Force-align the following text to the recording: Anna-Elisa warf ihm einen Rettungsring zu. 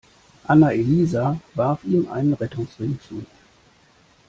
Anna-Elisa 0.45 1.39
warf 1.53 1.83
ihm 1.83 2.09
einen 2.09 2.33
Rettungsring 2.33 2.99
zu. 3.07 3.23